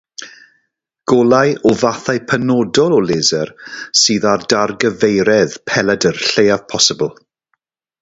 [1.11, 3.53] Golau o fathau penodol o laser
[4.05, 7.17] sydd â'r dargyfeiredd pelydr lleiaf posibl.